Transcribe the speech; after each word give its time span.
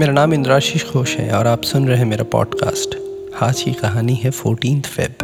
मेरा 0.00 0.12
नाम 0.12 0.34
इंद्राशीष 0.34 0.92
घोष 0.92 1.16
है 1.16 1.32
और 1.32 1.46
आप 1.46 1.62
सुन 1.62 1.88
रहे 1.88 1.98
हैं 1.98 2.04
मेरा 2.04 2.24
पॉडकास्ट 2.24 2.98
आज 3.42 3.62
की 3.62 3.72
कहानी 3.72 4.14
है 4.14 4.30
फोर्टीन 4.30 4.80
फेब 4.80 5.14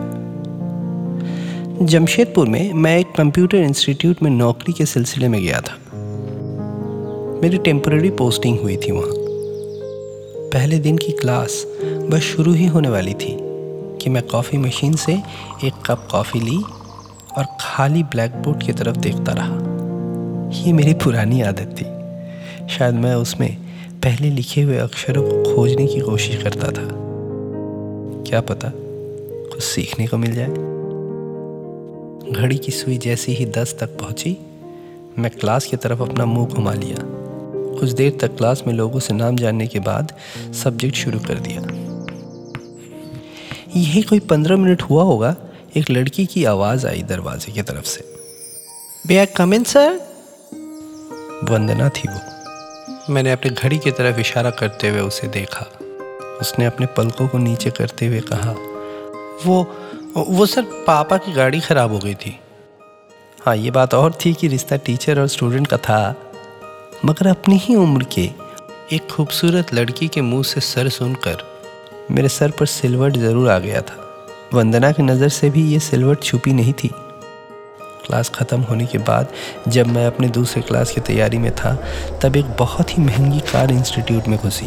जमशेदपुर 1.82 2.48
में 2.48 2.72
मैं 2.72 2.98
एक 2.98 3.06
कंप्यूटर 3.16 3.56
इंस्टीट्यूट 3.56 4.22
में 4.22 4.30
नौकरी 4.30 4.72
के 4.72 4.86
सिलसिले 4.86 5.28
में 5.28 5.42
गया 5.42 5.60
था। 5.60 5.78
मेरी 7.42 7.58
टेम्पररी 7.58 8.10
पोस्टिंग 8.10 8.60
हुई 8.60 8.76
थी 8.76 8.92
वहाँ। 8.92 9.12
पहले 10.52 10.78
दिन 10.78 10.98
की 10.98 11.12
क्लास 11.12 11.66
बस 11.84 12.20
शुरू 12.20 12.52
ही 12.52 12.66
होने 12.66 12.88
वाली 12.88 13.14
थी 13.14 13.36
कि 14.02 14.10
मैं 14.10 14.22
कॉफ़ी 14.22 14.58
मशीन 14.58 14.94
से 14.94 15.22
एक 15.64 15.74
कप 15.86 16.08
कॉफ़ी 16.10 16.40
ली 16.40 16.62
और 17.38 17.46
खाली 17.60 18.02
ब्लैक 18.02 18.32
बोर्ड 18.32 18.62
की 18.62 18.72
तरफ़ 18.72 18.96
देखता 18.96 19.32
रहा। 19.32 19.54
ये 20.64 20.72
मेरी 20.72 20.94
पुरानी 20.94 21.40
आदत 21.40 21.76
थी। 21.78 21.96
शायद 22.68 22.94
मैं 22.94 23.14
उसमें 23.14 23.65
पहले 24.06 24.30
लिखे 24.30 24.62
हुए 24.62 24.76
अक्षरों 24.76 25.22
को 25.22 25.54
खोजने 25.54 25.86
की 25.86 26.00
कोशिश 26.00 26.42
करता 26.42 26.66
था। 26.66 26.88
क्या 28.26 28.40
पता 28.40 28.72
कुछ 29.52 29.62
सीखने 29.62 30.06
को 30.06 30.16
मिल 30.16 30.34
जाए। 30.34 30.48
घड़ी 32.32 32.58
की 32.58 32.72
सुई 32.72 32.98
जैसी 32.98 33.32
ही 33.32 33.46
दस 33.46 33.76
तक 33.80 33.86
पहुँची, 33.86 34.36
मैं 35.18 35.30
क्लास 35.30 35.64
की 35.64 35.76
तरफ़ 35.76 36.02
अपना 36.02 36.24
मुँह 36.24 36.46
घुमा 36.46 36.72
लिया। 36.72 36.96
कुछ 37.80 37.90
देर 37.90 38.18
तक 38.20 38.36
क्लास 38.36 38.64
में 38.66 38.74
लोगों 38.74 39.00
से 39.00 39.14
नाम 39.14 39.36
जानने 39.36 39.66
के 39.66 39.80
बाद 39.80 40.12
सब्जेक्ट 40.64 40.96
शुरू 40.96 41.18
कर 41.18 41.34
दिया। 41.34 41.60
यही 43.76 44.02
कोई 44.02 44.18
पंद्रह 44.18 44.56
मिनट 44.56 44.82
हुआ 44.82 45.02
होगा, 45.02 45.36
एक 45.76 45.90
लड़की 45.90 46.26
की 46.26 46.44
आवाज़ 46.44 46.86
आई 46.86 47.02
दरवाजे 47.02 47.52
की 47.52 47.62
तरफ़ 47.62 47.84
से। 47.84 48.04
बे 49.06 49.26
कम 49.26 49.54
इन 49.54 49.64
सर 49.64 49.92
वंदना 51.44 51.88
थी 51.88 52.08
वो। 52.08 52.35
मैंने 53.10 53.32
अपनी 53.32 53.50
घड़ी 53.52 53.78
की 53.78 53.90
तरफ़ 53.90 54.18
इशारा 54.20 54.50
करते 54.52 54.88
हुए 54.88 55.00
उसे 55.00 55.26
देखा। 55.28 55.66
उसने 56.40 56.64
अपने 56.66 56.86
पलकों 56.96 57.26
को 57.28 57.38
नीचे 57.38 57.70
करते 57.70 58.06
हुए 58.06 58.20
कहा, 58.22 58.54
वो 59.44 60.24
वो 60.28 60.46
सर 60.46 60.62
पापा 60.86 61.16
की 61.16 61.32
गाड़ी 61.32 61.60
ख़राब 61.60 61.92
हो 61.92 61.98
गई 61.98 62.14
थी। 62.16 62.38
हाँ 63.46 63.56
ये 63.56 63.70
बात 63.70 63.94
और 63.94 64.18
थी 64.24 64.32
कि 64.34 64.48
रिश्ता 64.48 64.76
टीचर 64.78 65.20
और 65.20 65.26
स्टूडेंट 65.28 65.66
का 65.66 65.76
था, 65.78 66.14
मगर 67.04 67.26
अपनी 67.26 67.58
ही 67.58 67.74
उम्र 67.76 68.06
के 68.14 68.28
एक 68.92 69.08
खूबसूरत 69.10 69.74
लड़की 69.74 70.08
के 70.08 70.20
मुँह 70.22 70.42
से 70.44 70.60
सर 70.62 70.88
सुनकर 70.90 71.42
मेरे 72.10 72.28
सर 72.28 72.50
पर 72.50 72.66
सिलवट 72.66 73.16
ज़रूर 73.16 73.48
आ 73.50 73.58
गया 73.58 73.80
था। 73.80 74.02
वंदना 74.54 74.90
की 74.92 75.02
नज़र 75.02 75.28
से 75.30 75.50
भी 75.50 75.62
ये 75.64 75.78
सिलवट 75.80 76.22
छुपी 76.22 76.52
नहीं 76.52 76.72
थी। 76.74 76.90
क्लास 78.06 78.30
ख़त्म 78.34 78.60
होने 78.60 78.86
के 78.86 78.98
बाद 78.98 79.28
जब 79.68 79.86
मैं 79.86 80.06
अपने 80.06 80.28
दूसरे 80.28 80.62
क्लास 80.62 80.90
की 80.90 81.00
तैयारी 81.00 81.38
में 81.38 81.50
था, 81.52 81.84
तब 82.22 82.36
एक 82.36 82.46
बहुत 82.58 82.98
ही 82.98 83.02
महँगी 83.02 83.40
कार 83.40 83.70
इंस्टीट्यूट 83.70 84.28
में 84.28 84.38
घुसी। 84.38 84.66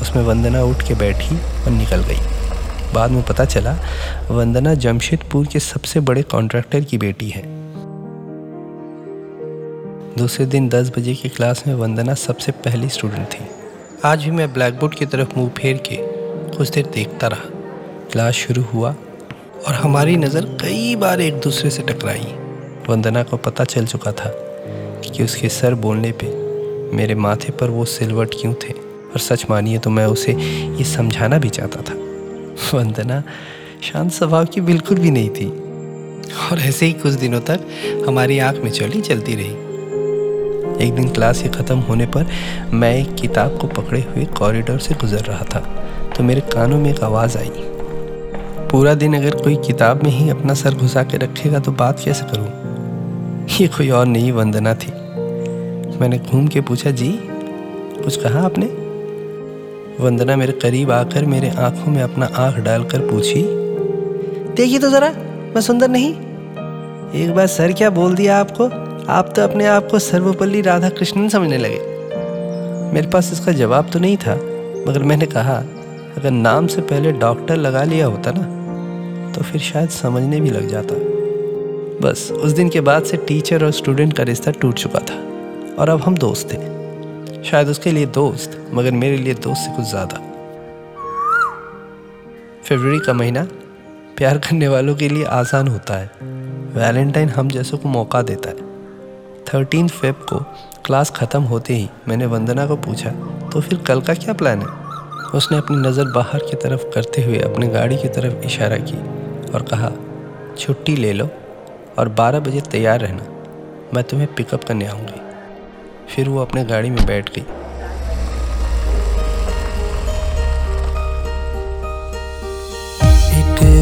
उसमें 0.00 0.22
वंदना 0.22 0.62
उठ 0.62 0.88
के 0.88 0.94
बैठी 0.94 1.36
और 1.36 1.70
निकल 1.70 2.02
गई। 2.02 2.18
बाद 2.94 3.10
में 3.10 3.22
पता 3.22 3.44
चला, 3.44 3.76
वंदना 4.30 4.74
जमशेदपुर 4.74 5.46
के 5.46 5.60
सबसे 5.60 6.00
बड़े 6.00 6.22
कॉन्ट्रैक्टर 6.22 6.80
की 6.80 6.98
बेटी 6.98 7.28
है। 7.28 7.42
दूसरे 10.18 10.46
दिन 10.46 10.68
दस 10.68 10.92
बजे 10.98 11.14
की 11.14 11.28
क्लास 11.28 11.64
में 11.66 11.74
वंदना 11.74 12.14
सबसे 12.14 12.52
पहली 12.52 12.88
स्टूडेंट 12.88 13.26
थी। 13.26 13.44
आज 14.04 14.24
भी 14.24 14.30
मैं 14.30 14.52
ब्लैक 14.52 14.74
बोर्ड 14.74 14.94
की 14.94 15.06
तरफ़ 15.06 15.28
मुँह 15.36 15.48
फेर 15.48 15.76
के 15.76 15.96
कुछ 16.56 16.70
देर 16.70 16.86
देखता 16.94 17.26
रहा। 17.26 17.50
क्लास 18.12 18.34
शुरू 18.34 18.62
हुआ 18.62 18.94
और 19.60 19.74
हमारी 19.74 20.16
नज़र 20.16 20.44
कई 20.60 20.94
बार 20.96 21.20
एक 21.20 21.40
दूसरे 21.40 21.70
से 21.70 21.82
टकराई। 21.82 22.34
वंदना 22.88 23.22
को 23.22 23.36
पता 23.38 23.64
चल 23.64 23.86
चुका 23.86 24.12
था 24.12 24.30
कि 25.06 25.24
उसके 25.24 25.48
सर 25.48 25.74
बोलने 25.76 26.12
पे 26.14 26.28
मेरे 26.96 27.14
माथे 27.14 27.52
पर 27.52 27.70
वो 27.70 27.84
सिलवट 27.86 28.34
क्यों 28.34 28.52
थे, 28.54 28.72
और 28.72 29.18
सच 29.18 29.44
मानिए 29.50 29.78
तो 29.78 29.90
मैं 29.90 30.06
उसे 30.06 30.32
ये 30.32 30.84
समझाना 30.86 31.38
भी 31.38 31.48
चाहता 31.48 31.82
था। 31.82 31.94
वंदना 32.72 33.22
शांत 33.82 34.12
स्वभाव 34.12 34.44
की 34.44 34.60
बिल्कुल 34.62 34.98
भी 34.98 35.10
नहीं 35.10 35.30
थी, 35.30 35.48
और 36.42 36.60
ऐसे 36.60 36.86
ही 36.86 36.92
कुछ 36.94 37.12
दिनों 37.14 37.40
तक 37.50 37.66
हमारी 38.08 38.38
आँख 38.38 38.62
में 38.64 38.70
चली 38.70 39.00
चलती 39.02 39.34
रही। 39.34 39.68
एक 40.86 40.94
दिन 40.94 41.08
क्लास 41.08 41.42
के 41.42 41.48
ख़त्म 41.50 41.78
होने 41.80 42.06
पर 42.06 42.26
मैं 42.72 42.94
एक 42.96 43.14
किताब 43.14 43.58
को 43.58 43.66
पकड़े 43.72 44.00
हुए 44.02 44.24
कॉरिडोर 44.38 44.78
से 44.78 44.94
गुजर 44.94 45.24
रहा 45.24 45.44
था 45.44 45.60
तो 46.16 46.22
मेरे 46.22 46.40
कानों 46.52 46.78
में 46.78 46.90
एक 46.90 47.02
आवाज़ 47.04 47.38
आई। 47.38 47.68
पूरा 48.70 48.92
दिन 48.94 49.14
अगर 49.16 49.34
कोई 49.34 49.56
किताब 49.56 50.02
में 50.04 50.10
ही 50.10 50.28
अपना 50.30 50.54
सर 50.54 50.74
घुसा 50.74 51.02
के 51.02 51.16
रखेगा 51.16 51.58
तो 51.58 51.72
बात 51.72 52.00
कैसे 52.00 52.24
करूँ? 52.24 53.46
ये 53.60 53.66
कोई 53.68 53.88
और 53.90 54.06
नई 54.06 54.30
वंदना 54.30 54.74
थी। 54.74 54.90
मैंने 56.00 56.18
घूम 56.18 56.46
के 56.48 56.60
पूछा, 56.60 56.90
जी, 56.90 57.10
कुछ 58.04 58.16
कहा 58.16 58.42
आपने? 58.42 58.66
वंदना 60.00 60.36
मेरे 60.36 60.52
करीब 60.52 60.90
आकर 60.90 61.24
मेरे 61.24 61.50
आँखों 61.50 61.92
में 61.92 62.02
अपना 62.02 62.26
आँख 62.34 62.56
डालकर 62.56 63.00
पूछी, 63.00 63.42
देखिए 64.54 64.78
तो 64.78 64.90
ज़रा, 64.90 65.08
मैं 65.54 65.60
सुंदर 65.60 65.88
नहीं? 65.88 66.14
एक 67.14 67.34
बार 67.34 67.46
सर 67.46 67.72
क्या 67.72 67.90
बोल 67.90 68.14
दिया 68.14 68.38
आपको? 68.38 68.64
आप 69.12 69.32
तो 69.36 69.42
अपने 69.42 69.66
आप 69.66 69.88
को 69.90 69.98
सर्वपल्ली 69.98 70.60
राधा 70.60 70.88
कृष्णन 70.88 71.28
समझने 71.28 71.58
लगे। 71.58 71.80
मेरे 72.94 73.06
पास 73.06 73.32
इसका 73.32 73.52
जवाब 73.52 73.90
तो 73.92 73.98
नहीं 73.98 74.16
था, 74.16 74.36
मगर 74.88 75.02
मैंने 75.02 75.26
कहा, 75.26 75.62
अगर 76.18 76.30
नाम 76.30 76.66
से 76.66 76.80
पहले 76.82 77.12
डॉक्टर 77.12 77.56
लगा 77.56 77.84
लिया 77.84 78.06
होता 78.06 78.30
ना 78.30 78.56
तो 79.40 79.44
फिर 79.44 79.60
शायद 79.60 79.88
समझने 79.88 80.40
भी 80.40 80.50
लग 80.50 80.66
जाता। 80.68 80.94
बस, 82.00 82.30
उस 82.32 82.52
दिन 82.52 82.68
के 82.68 82.80
बाद 82.80 83.04
से 83.04 83.16
टीचर 83.16 83.64
और 83.64 83.70
स्टूडेंट 83.70 84.12
का 84.12 84.22
रिश्ता 84.22 84.50
टूट 84.50 84.74
चुका 84.74 84.98
था, 85.00 85.14
और 85.78 85.88
अब 85.88 86.00
हम 86.00 86.16
दोस्त 86.16 86.52
थे। 86.52 87.42
शायद 87.44 87.68
उसके 87.68 87.92
लिए 87.92 88.06
दोस्त, 88.06 88.58
मगर 88.74 88.90
मेरे 88.92 89.16
लिए 89.16 89.34
दोस्त 89.34 89.60
से 89.60 89.76
कुछ 89.76 89.84
ज़्यादा। 89.84 90.16
फरवरी 92.64 92.98
का 92.98 93.12
महीना, 93.12 93.46
प्यार 94.16 94.38
करने 94.38 94.68
वालों 94.68 94.94
के 94.94 95.08
लिए 95.08 95.24
आसान 95.24 95.68
होता 95.68 95.94
है। 95.94 96.10
वैलेंटाइन 96.74 97.28
हम 97.28 97.48
जैसों 97.48 97.78
को 97.78 97.88
मौका 97.88 98.20
देता 98.22 98.50
है। 98.50 98.68
थर्टीन 99.44 99.88
फेब 99.88 100.14
को 100.28 100.38
क्लास 100.86 101.10
ख़त्म 101.10 101.42
होते 101.42 101.74
ही 101.74 101.88
मैंने 102.08 102.26
वंदना 102.26 102.66
को 102.66 102.76
पूछा 102.78 103.10
तो 103.52 103.60
फिर 103.60 103.78
कल 103.78 104.00
का 104.00 104.14
क्या 104.14 104.34
प्लान 104.34 104.62
है? 104.62 104.68
उसने 105.34 105.58
अपनी 105.58 105.76
नज़र 105.78 106.12
बाहर 106.12 106.40
की 106.40 106.56
तरफ़ 106.56 106.84
करते 106.94 107.22
हुए 107.22 107.38
अपनी 107.38 107.66
गाड़ी 107.68 107.96
की 107.96 108.08
तरफ़ 108.08 108.46
इशारा 108.46 108.76
की 108.76 108.98
और 109.54 109.62
कहा, 109.62 109.90
छुट्टी 110.58 110.96
ले 110.96 111.12
लो 111.12 111.28
और 111.98 112.08
12 112.08 112.40
बजे 112.40 112.60
तैयार 112.60 113.00
रहना। 113.00 113.22
मैं 113.94 114.04
तुम्हें 114.04 114.34
पिकअप 114.34 114.64
करने 114.64 114.86
आऊँगी। 114.86 115.20
फिर 116.14 116.28
वो 116.28 116.40
अपने 116.40 116.64
गाड़ी 116.64 116.90
में 116.90 117.06
बैठ 117.06 117.30
गई। 117.30 117.46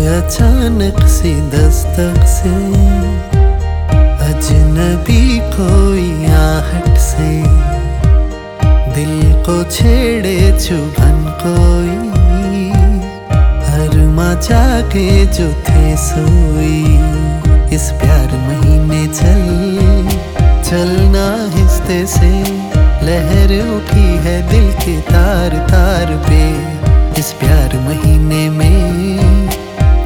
अचानक 0.08 1.06
सी 1.08 1.34
दस्तक 1.34 2.26
से, 2.26 2.54
अजनबी 4.28 5.38
कोई 5.38 6.26
आहट 6.26 6.98
से, 6.98 7.42
दिल 8.94 9.32
को 9.42 9.70
छेड़े 9.70 10.60
चुभन 10.60 11.38
कोई 11.46 12.17
हर 14.18 14.34
जागे 14.34 15.26
जो 15.26 15.52
थे 15.52 15.96
सोई। 15.96 16.84
इस 17.74 17.90
प्यार 17.90 18.26
महीने 18.26 19.06
चल, 19.06 20.08
चलना 20.70 21.26
हिस्से 21.54 22.06
से। 22.06 22.30
लहर 23.06 23.52
उठी 23.76 24.06
है 24.16 24.50
दिल 24.50 24.72
के 24.72 25.00
तार 25.00 25.50
तार 25.50 26.06
पे। 26.28 26.42
इस 27.20 27.32
प्यार 27.32 27.76
महीने 27.78 28.50
में 28.50 29.48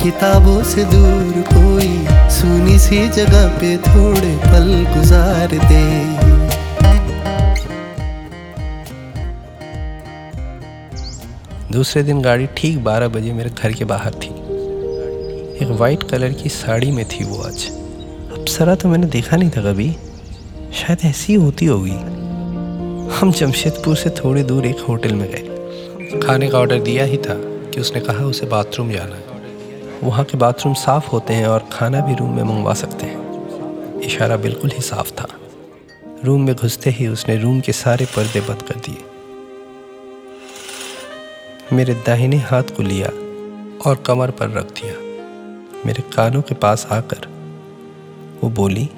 किताबों 0.02 0.62
से 0.62 0.84
दूर 0.84 1.44
कोई। 1.54 2.06
सुनी 2.30 2.78
सी 2.78 3.08
जगह 3.08 3.46
पे 3.48 3.76
थोड़े 3.76 4.36
पल 4.44 4.86
गुजार 4.96 5.46
दे। 5.46 6.31
दूसरे 11.72 12.02
दिन 12.02 12.22
गाड़ी 12.22 12.46
ठीक 12.46 12.84
बारह 12.84 13.08
बजे 13.08 13.32
मेरे 13.32 13.50
घर 13.50 13.72
के 13.72 13.84
बाहर 13.84 14.14
थी। 14.14 14.28
एक 15.64 15.68
वाइट 15.70 16.02
कलर 16.02 16.32
की 16.32 16.48
साड़ी 16.48 16.90
में 16.90 17.04
थी 17.04 17.24
वो 17.24 17.42
आज। 17.42 17.70
अप्सरा 18.38 18.74
तो 18.74 18.88
मैंने 18.88 19.06
देखा 19.06 19.36
नहीं 19.36 19.50
था 19.50 19.72
कभी। 19.72 19.96
शायद 20.74 20.98
ऐसी 21.04 21.34
होती 21.34 21.66
होगी। 21.66 21.94
हम 23.14 23.32
जमशेदपुर 23.32 23.96
से 23.96 24.10
थोड़ी 24.10 24.42
दूर 24.42 24.66
एक 24.66 24.80
होटल 24.80 25.12
में 25.12 25.30
गए। 25.30 26.20
खाने 26.20 26.48
का 26.48 26.58
ऑर्डर 26.58 26.80
दिया 26.80 27.04
ही 27.04 27.16
था 27.16 27.34
कि 27.70 27.80
उसने 27.80 28.00
कहा 28.00 28.24
उसे 28.24 28.46
बाथरूम 28.46 28.90
जाना 28.90 29.16
है। 29.16 29.24
वहाँ 30.04 30.24
के 30.24 30.38
बाथरूम 30.38 30.74
साफ़ 30.74 31.08
होते 31.08 31.34
हैं 31.34 31.46
और 31.46 31.68
खाना 31.72 32.00
भी 32.00 32.14
रूम 32.14 32.36
में 32.36 32.42
मंगवा 32.42 32.74
सकते 32.74 33.06
हैं। 33.06 34.00
इशारा 34.00 34.36
बिल्कुल 34.36 34.70
ही 34.70 34.82
साफ़ 34.82 35.10
था। 35.10 35.28
रूम 36.24 36.42
में 36.42 36.54
घुसते 36.54 36.90
ही 36.90 37.08
उसने 37.08 37.36
रूम 37.36 37.60
के 37.60 37.72
सारे 37.72 38.04
पर्दे 38.04 38.40
बंद 38.40 38.62
कर 38.62 38.74
दिए। 38.74 39.11
मेरे 41.72 41.94
दाहिने 41.94 42.36
हाथ 42.36 42.62
को 42.62 42.82
लिया 42.82 43.08
और 43.90 43.96
कमर 44.06 44.30
पर 44.30 44.50
रख 44.50 44.64
दिया। 44.64 44.94
मेरे 45.86 46.02
कानों 46.16 46.42
के 46.42 46.54
पास 46.54 46.86
आकर 46.90 47.28
वो 48.42 48.50
बोली, 48.50 48.88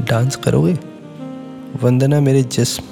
डांस 0.00 0.36
करोगे? 0.36 0.72
वंदना 1.82 2.20
मेरे 2.20 2.42
जिस्म 2.42 2.84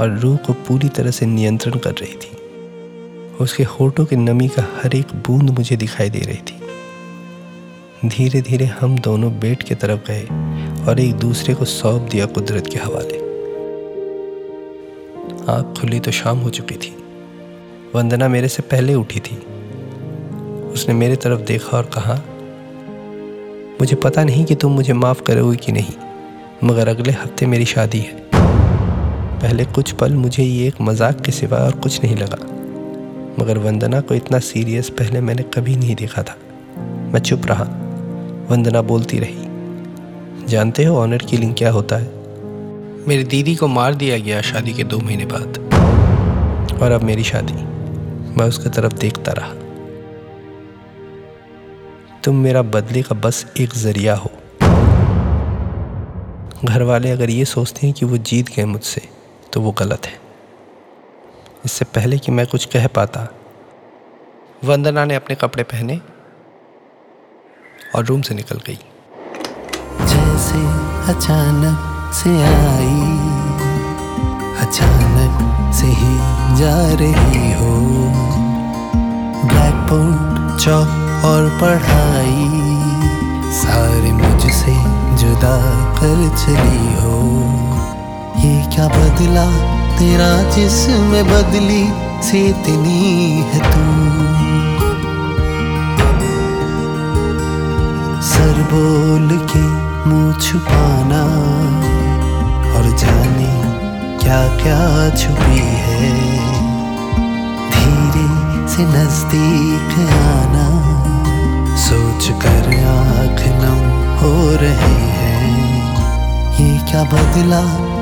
और 0.00 0.18
रूह 0.18 0.36
को 0.36 0.52
पूरी 0.52 0.88
तरह 0.88 1.10
से 1.10 1.26
नियंत्रण 1.26 1.72
कर 1.72 1.90
रही 1.90 2.14
थी। 2.14 2.36
उसके 3.40 3.62
होठों 3.62 4.04
की 4.04 4.16
नमी 4.16 4.48
का 4.48 4.62
हर 4.62 4.96
एक 4.96 5.06
बूंद 5.14 5.50
मुझे 5.50 5.76
दिखाई 5.76 6.10
दे 6.10 6.18
रही 6.18 6.38
थी। 6.38 6.60
धीरे 8.08 8.42
धीरे 8.42 8.64
हम 8.64 8.98
दोनों 8.98 9.38
बेड 9.38 9.62
की 9.62 9.74
तरफ़ 9.74 10.00
गए 10.10 10.22
और 10.88 11.00
एक 11.00 11.14
दूसरे 11.14 11.54
को 11.54 11.64
सौंप 11.64 12.02
दिया 12.02 12.26
कुदरत 12.26 12.66
के 12.66 12.78
हवाले। 12.78 13.16
आँख 15.52 15.80
खुली 15.80 16.00
तो 16.00 16.10
शाम 16.10 16.38
हो 16.38 16.50
चुकी 16.50 16.74
थी। 16.74 17.01
वंदना 17.94 18.28
मेरे 18.28 18.48
से 18.48 18.62
पहले 18.62 18.94
उठी 18.94 19.20
थी। 19.20 19.36
उसने 20.72 20.94
मेरे 20.94 21.16
तरफ़ 21.16 21.40
देखा 21.40 21.76
और 21.76 21.90
कहा, 21.94 22.14
मुझे 23.80 23.96
पता 23.96 24.22
नहीं 24.24 24.44
कि 24.44 24.54
तुम 24.54 24.72
मुझे 24.72 24.92
माफ़ 24.92 25.22
करोगे 25.22 25.56
कि 25.56 25.72
नहीं, 25.72 25.92
मगर 26.64 26.88
अगले 26.88 27.12
हफ़्ते 27.12 27.46
मेरी 27.46 27.64
शादी 27.64 27.98
है। 27.98 28.14
पहले 29.40 29.64
कुछ 29.64 29.92
पल 29.92 30.14
मुझे 30.14 30.42
ये 30.42 30.66
एक 30.68 30.80
मज़ाक 30.80 31.20
के 31.20 31.32
सिवा 31.32 31.58
और 31.58 31.72
कुछ 31.76 32.02
नहीं 32.04 32.16
लगा, 32.16 32.38
मगर 33.38 33.58
वंदना 33.58 34.00
को 34.00 34.14
इतना 34.14 34.38
सीरियस 34.40 34.88
पहले 34.90 35.20
मैंने 35.20 35.42
कभी 35.54 35.76
नहीं 35.76 35.94
देखा 35.94 36.22
था। 36.22 36.36
मैं 37.12 37.20
चुप 37.20 37.46
रहा, 37.46 37.64
वंदना 38.50 38.82
बोलती 38.82 39.18
रही, 39.18 40.46
जानते 40.46 40.84
हो 40.84 40.96
ऑनर 40.98 41.24
किलिंग 41.30 41.54
क्या 41.54 41.70
होता 41.70 41.96
है? 41.96 42.10
मेरी 43.08 43.24
दीदी 43.24 43.54
को 43.54 43.68
मार 43.68 43.94
दिया 43.94 44.18
गया 44.18 44.40
शादी 44.42 44.72
के 44.72 44.84
दो 44.84 45.00
महीने 45.00 45.26
बाद, 45.26 45.58
और 46.82 46.90
अब 46.90 47.02
मेरी 47.02 47.24
शादी। 47.24 47.70
मैं 48.38 48.46
उसकी 48.46 48.70
तरफ़ 48.70 48.92
देखता 48.92 49.32
रहा। 49.32 49.52
तुम 52.24 52.36
मेरा 52.36 52.62
बदले 52.62 53.02
का 53.02 53.14
बस 53.14 53.44
एक 53.60 53.74
ज़रिया 53.74 54.14
हो। 54.14 54.30
घर 56.64 56.82
वाले 56.82 57.10
अगर 57.10 57.30
ये 57.30 57.44
सोचते 57.44 57.86
हैं 57.86 57.94
कि 57.94 58.04
वो 58.04 58.16
जीत 58.16 58.48
गए 58.48 58.64
मुझसे 58.64 59.08
तो 59.52 59.60
वो 59.60 59.72
गलत 59.72 60.06
है। 60.06 60.20
इससे 61.64 61.84
पहले 61.84 62.18
कि 62.18 62.32
मैं 62.32 62.46
कुछ 62.46 62.64
कह 62.64 62.86
पाता, 62.86 63.26
वंदना 64.64 65.04
ने 65.04 65.14
अपने 65.14 65.36
कपड़े 65.36 65.62
पहने 65.64 66.00
और 67.96 68.04
रूम 68.04 68.22
से 68.22 68.34
निकल 68.34 68.60
गई। 68.66 68.78
जैसे 70.06 70.60
अचानक 71.12 72.12
से 72.14 72.30
आई 72.42 73.11
अचानक 74.72 75.72
से 75.74 75.86
ही 75.86 76.14
जा 76.56 76.76
रही 77.00 77.52
हो। 77.52 77.72
ब्लैक 79.48 79.74
बोर्ड 79.88 80.56
चौक 80.60 81.24
और 81.24 81.48
पढ़ाई, 81.60 82.46
सारे 83.52 84.12
मुझसे 84.12 84.76
जुदा 85.16 85.56
कर 85.98 86.22
चली 86.36 86.94
हो। 87.02 87.20
ये 88.40 88.54
क्या 88.74 88.88
बदला 88.88 89.46
तेरा 89.98 90.32
जिसमें 90.50 91.24
बदली 91.24 91.84
से 92.22 92.46
इतनी 92.48 93.00
है 93.52 93.60
तू? 93.72 93.84
सर 98.22 98.62
बोल 98.72 99.28
के 99.52 99.66
मुँह 100.08 100.32
छुपाना 100.38 101.22
क्या 104.32 104.56
क्या 104.56 105.16
छुपी 105.16 105.58
है? 105.58 106.10
धीरे 107.72 108.28
से 108.68 108.82
नज़दीक 108.82 109.92
आना 110.12 110.68
सोच 111.76 112.28
कर 112.44 112.68
आँख 112.92 113.42
नम 113.58 113.82
हो 114.16 114.32
रहे 114.56 114.94
हैं। 115.18 115.52
ये 116.60 116.70
क्या 116.90 117.02
बदला 117.04 117.60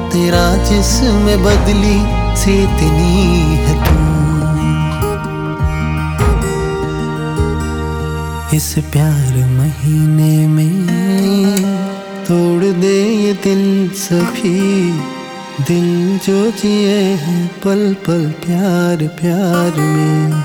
तेरा 0.09 0.47
जिसमें 0.65 1.43
बदली 1.43 1.99
से 2.37 2.55
इतनी 2.63 3.15
है 3.65 3.75
तू? 3.85 3.99
इस 8.57 8.75
प्यार 8.93 9.45
महीने 9.59 10.47
में 10.47 10.77
तोड़ 12.25 12.65
दे 12.65 12.99
ये 13.17 13.33
दिल 13.33 13.91
सभी 13.99 15.20
दिल 15.69 16.19
जो 16.19 16.51
जिए 16.51 16.99
हैं 17.23 17.47
पल 17.65 17.95
पल 18.07 18.25
प्यार 18.45 19.07
प्यार 19.21 19.81
में, 19.81 20.43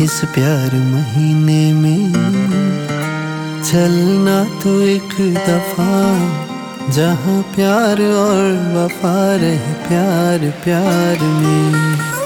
इस 0.00 0.20
प्यार 0.34 0.74
महीने 0.74 1.72
में। 1.72 2.12
चलना 3.62 4.36
तो 4.62 4.80
एक 4.82 5.14
दफ़ा, 5.38 5.96
जहाँ 6.90 7.42
प्यार 7.54 8.02
और 8.02 8.52
वफा 8.76 9.18
रहे 9.36 9.72
प्यार 9.88 10.50
प्यार 10.64 11.26
में। 11.34 12.17